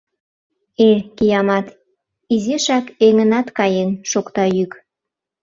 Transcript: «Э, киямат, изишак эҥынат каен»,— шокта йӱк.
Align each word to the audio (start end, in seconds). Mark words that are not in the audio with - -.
«Э, 0.87 0.89
киямат, 1.17 1.67
изишак 2.33 2.85
эҥынат 3.05 3.47
каен»,— 3.57 3.89
шокта 4.11 4.45
йӱк. 4.55 4.71